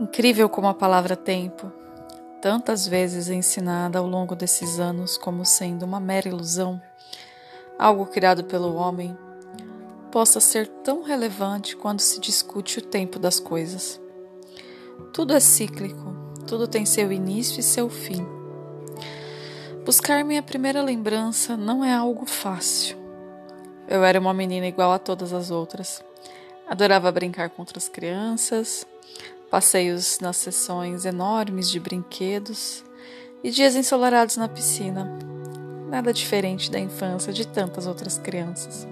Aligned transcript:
Incrível 0.00 0.48
como 0.48 0.68
a 0.68 0.74
palavra 0.74 1.16
tempo, 1.16 1.72
tantas 2.40 2.86
vezes 2.86 3.28
ensinada 3.28 3.98
ao 3.98 4.06
longo 4.06 4.36
desses 4.36 4.78
anos 4.78 5.18
como 5.18 5.44
sendo 5.44 5.84
uma 5.84 5.98
mera 5.98 6.28
ilusão, 6.28 6.80
algo 7.76 8.06
criado 8.06 8.44
pelo 8.44 8.76
homem, 8.76 9.18
possa 10.12 10.38
ser 10.38 10.68
tão 10.84 11.02
relevante 11.02 11.76
quando 11.76 11.98
se 11.98 12.20
discute 12.20 12.78
o 12.78 12.82
tempo 12.82 13.18
das 13.18 13.40
coisas. 13.40 14.00
Tudo 15.12 15.34
é 15.34 15.40
cíclico, 15.40 16.14
tudo 16.46 16.68
tem 16.68 16.86
seu 16.86 17.10
início 17.10 17.58
e 17.58 17.62
seu 17.64 17.90
fim. 17.90 18.24
Buscar 19.84 20.24
minha 20.24 20.44
primeira 20.44 20.80
lembrança 20.80 21.56
não 21.56 21.84
é 21.84 21.92
algo 21.92 22.24
fácil. 22.24 22.96
Eu 23.88 24.04
era 24.04 24.20
uma 24.20 24.32
menina 24.32 24.68
igual 24.68 24.92
a 24.92 24.98
todas 24.98 25.32
as 25.32 25.50
outras. 25.50 26.04
Adorava 26.68 27.10
brincar 27.10 27.50
com 27.50 27.62
outras 27.62 27.88
crianças, 27.88 28.86
passeios 29.50 30.20
nas 30.20 30.36
sessões 30.36 31.04
enormes 31.04 31.70
de 31.70 31.80
brinquedos 31.80 32.84
e 33.42 33.50
dias 33.50 33.74
ensolarados 33.74 34.36
na 34.36 34.48
piscina. 34.48 35.10
Nada 35.88 36.12
diferente 36.12 36.70
da 36.70 36.78
infância 36.78 37.32
de 37.32 37.46
tantas 37.46 37.86
outras 37.86 38.18
crianças. 38.18 38.86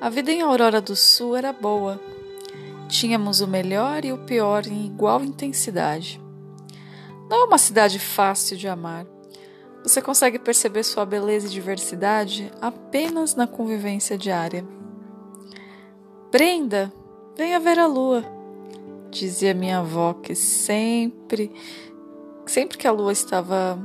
A 0.00 0.08
vida 0.08 0.32
em 0.32 0.40
Aurora 0.40 0.80
do 0.80 0.96
Sul 0.96 1.36
era 1.36 1.52
boa. 1.52 2.00
Tínhamos 2.88 3.40
o 3.40 3.46
melhor 3.46 4.04
e 4.04 4.12
o 4.12 4.18
pior 4.18 4.66
em 4.66 4.86
igual 4.86 5.22
intensidade. 5.22 6.20
Não 7.28 7.42
é 7.42 7.44
uma 7.44 7.58
cidade 7.58 7.98
fácil 7.98 8.56
de 8.56 8.66
amar. 8.66 9.06
Você 9.82 10.02
consegue 10.02 10.38
perceber 10.38 10.82
sua 10.82 11.04
beleza 11.04 11.46
e 11.46 11.50
diversidade 11.50 12.50
apenas 12.60 13.34
na 13.34 13.46
convivência 13.46 14.18
diária. 14.18 14.66
Brenda, 16.32 16.92
venha 17.36 17.60
ver 17.60 17.78
a 17.78 17.86
lua 17.86 18.37
dizia 19.10 19.54
minha 19.54 19.78
avó 19.78 20.14
que 20.14 20.34
sempre, 20.34 21.50
sempre 22.46 22.76
que 22.76 22.86
a 22.86 22.92
lua 22.92 23.12
estava 23.12 23.78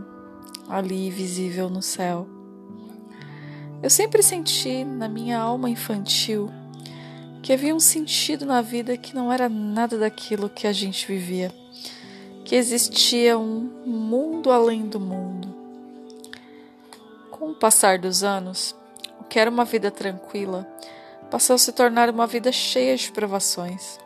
ali 0.69 1.09
visível 1.09 1.69
no 1.69 1.81
céu, 1.81 2.27
eu 3.81 3.89
sempre 3.89 4.23
senti 4.23 4.83
na 4.85 5.09
minha 5.09 5.37
alma 5.37 5.69
infantil 5.69 6.49
que 7.41 7.51
havia 7.51 7.75
um 7.75 7.79
sentido 7.79 8.45
na 8.45 8.61
vida 8.61 8.95
que 8.95 9.13
não 9.13 9.31
era 9.31 9.49
nada 9.49 9.97
daquilo 9.97 10.49
que 10.49 10.65
a 10.65 10.71
gente 10.71 11.05
vivia, 11.05 11.53
que 12.45 12.55
existia 12.55 13.37
um 13.37 13.69
mundo 13.85 14.49
além 14.49 14.87
do 14.87 15.01
mundo. 15.01 15.53
Com 17.29 17.51
o 17.51 17.55
passar 17.55 17.99
dos 17.99 18.23
anos, 18.23 18.73
o 19.19 19.25
que 19.25 19.37
era 19.37 19.51
uma 19.51 19.65
vida 19.65 19.91
tranquila 19.91 20.65
passou 21.29 21.55
a 21.55 21.59
se 21.59 21.73
tornar 21.73 22.09
uma 22.09 22.25
vida 22.25 22.49
cheia 22.49 22.95
de 22.95 23.11
provações. 23.11 23.99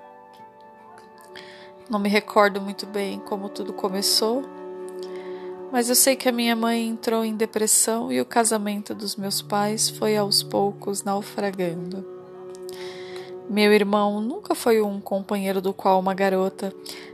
Não 1.89 1.99
me 1.99 2.09
recordo 2.09 2.59
muito 2.59 2.85
bem 2.85 3.17
como 3.19 3.47
tudo 3.47 3.71
começou, 3.71 4.43
mas 5.71 5.87
eu 5.87 5.95
sei 5.95 6.17
que 6.17 6.27
a 6.27 6.33
minha 6.33 6.53
mãe 6.53 6.85
entrou 6.85 7.23
em 7.23 7.33
depressão 7.33 8.11
e 8.11 8.19
o 8.19 8.25
casamento 8.25 8.93
dos 8.93 9.15
meus 9.15 9.41
pais 9.41 9.89
foi 9.89 10.17
aos 10.17 10.43
poucos 10.43 11.03
naufragando. 11.03 12.05
Meu 13.49 13.71
irmão 13.71 14.19
nunca 14.19 14.53
foi 14.53 14.81
um 14.81 14.99
companheiro 14.99 15.61
do 15.61 15.73
qual 15.73 15.97
uma 15.97 16.13
garota 16.13 16.73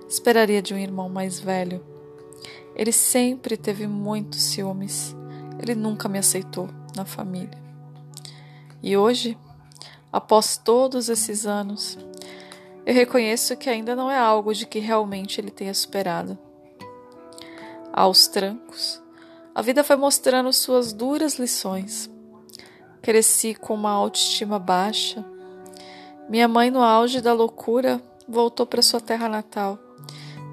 esperaria 0.09 0.59
de 0.59 0.73
um 0.73 0.77
irmão 0.77 1.07
mais 1.07 1.39
velho. 1.39 1.79
Ele 2.75 2.91
sempre 2.91 3.55
teve 3.55 3.85
muitos 3.85 4.41
ciúmes. 4.41 5.15
Ele 5.59 5.75
nunca 5.75 6.09
me 6.09 6.17
aceitou 6.17 6.67
na 6.95 7.05
família. 7.05 7.61
E 8.81 8.97
hoje, 8.97 9.37
após 10.11 10.57
todos 10.57 11.09
esses 11.09 11.45
anos, 11.45 11.97
eu 12.85 12.93
reconheço 12.93 13.55
que 13.55 13.69
ainda 13.69 13.95
não 13.95 14.11
é 14.11 14.17
algo 14.17 14.53
de 14.53 14.65
que 14.65 14.79
realmente 14.79 15.39
ele 15.39 15.51
tenha 15.51 15.73
superado. 15.73 16.37
Aos 17.91 18.27
trancos, 18.27 19.01
a 19.55 19.61
vida 19.61 19.83
foi 19.83 19.95
mostrando 19.95 20.51
suas 20.51 20.91
duras 20.91 21.35
lições. 21.35 22.09
Cresci 23.01 23.53
com 23.53 23.73
uma 23.73 23.91
autoestima 23.91 24.57
baixa. 24.57 25.23
Minha 26.27 26.47
mãe, 26.47 26.71
no 26.71 26.81
auge 26.81 27.21
da 27.21 27.33
loucura, 27.33 28.01
voltou 28.27 28.65
para 28.65 28.81
sua 28.81 28.99
terra 28.99 29.29
natal 29.29 29.77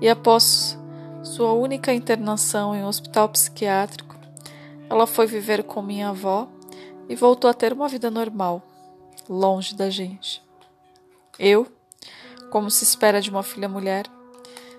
e, 0.00 0.08
após 0.08 0.78
sua 1.22 1.52
única 1.52 1.92
internação 1.92 2.74
em 2.74 2.82
um 2.82 2.88
hospital 2.88 3.28
psiquiátrico, 3.28 4.16
ela 4.88 5.06
foi 5.06 5.26
viver 5.26 5.62
com 5.62 5.80
minha 5.80 6.10
avó 6.10 6.48
e 7.08 7.14
voltou 7.14 7.50
a 7.50 7.54
ter 7.54 7.72
uma 7.72 7.88
vida 7.88 8.10
normal, 8.10 8.62
longe 9.28 9.74
da 9.74 9.88
gente. 9.90 10.42
Eu, 11.38 11.66
como 12.50 12.70
se 12.70 12.84
espera 12.84 13.20
de 13.20 13.30
uma 13.30 13.42
filha 13.42 13.68
mulher. 13.68 14.06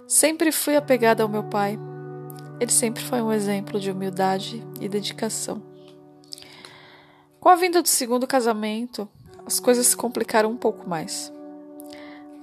Sempre 0.08 0.52
fui 0.52 0.76
apegada 0.76 1.24
ao 1.24 1.30
meu 1.30 1.44
pai. 1.44 1.80
Ele 2.59 2.72
sempre 2.72 3.04
foi 3.04 3.22
um 3.22 3.32
exemplo 3.32 3.80
de 3.80 3.90
humildade 3.90 4.64
e 4.80 4.88
dedicação. 4.88 5.64
Com 7.40 7.50
a 7.50 7.56
vinda 7.56 7.82
do 7.82 7.88
segundo 7.88 8.28
casamento, 8.28 9.09
as 9.46 9.59
coisas 9.59 9.88
se 9.88 9.98
complicaram 9.98 10.52
um 10.52 10.58
pouco 10.58 10.88
mais. 10.88 11.34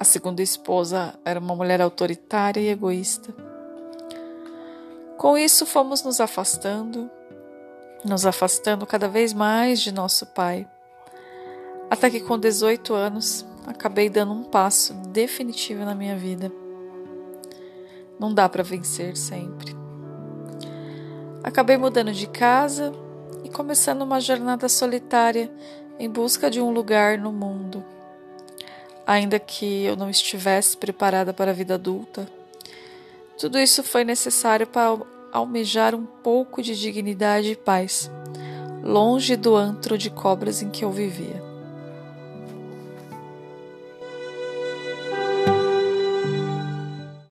A 0.01 0.05
segunda 0.05 0.43
esposa 0.43 1.19
era 1.25 1.39
uma 1.39 1.55
mulher 1.55 1.81
autoritária 1.81 2.61
e 2.61 2.69
egoísta. 2.69 3.35
Com 5.17 5.37
isso, 5.37 5.67
fomos 5.67 6.03
nos 6.03 6.21
afastando, 6.21 7.11
nos 8.05 8.25
afastando 8.25 8.87
cada 8.87 9.09
vez 9.09 9.33
mais 9.33 9.81
de 9.81 9.93
nosso 9.93 10.27
pai. 10.27 10.69
Até 11.91 12.11
que, 12.11 12.21
com 12.21 12.39
18 12.39 12.95
anos, 12.95 13.45
acabei 13.69 14.09
dando 14.09 14.33
um 14.33 14.43
passo 14.43 14.95
definitivo 15.09 15.85
na 15.85 15.95
minha 15.95 16.17
vida. 16.17 16.51
Não 18.19 18.33
dá 18.33 18.49
para 18.49 18.63
vencer 18.63 19.17
sempre. 19.17 19.77
Acabei 21.43 21.77
mudando 21.77 22.13
de 22.13 22.27
casa 22.27 22.93
e 23.45 23.49
começando 23.49 24.03
uma 24.03 24.21
jornada 24.21 24.69
solitária 24.69 25.51
em 25.99 26.09
busca 26.09 26.51
de 26.51 26.61
um 26.61 26.71
lugar 26.71 27.19
no 27.19 27.33
mundo. 27.33 27.85
Ainda 29.07 29.39
que 29.39 29.85
eu 29.85 29.97
não 29.97 30.11
estivesse 30.11 30.77
preparada 30.77 31.33
para 31.33 31.51
a 31.51 31.55
vida 31.55 31.75
adulta, 31.75 32.29
tudo 33.39 33.59
isso 33.59 33.83
foi 33.83 34.05
necessário 34.05 34.67
para 34.67 34.99
almejar 35.33 35.95
um 35.95 36.05
pouco 36.05 36.61
de 36.63 36.79
dignidade 36.79 37.53
e 37.53 37.57
paz, 37.57 38.11
longe 38.83 39.37
do 39.37 39.55
antro 39.55 39.97
de 39.97 40.11
cobras 40.11 40.63
em 40.63 40.71
que 40.71 40.85
eu 40.85 40.91
vivia. 40.91 41.58